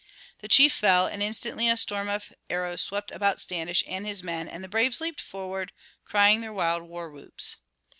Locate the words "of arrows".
2.09-2.81